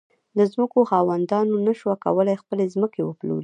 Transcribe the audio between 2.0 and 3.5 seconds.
کولای خپلې ځمکې وپلوري.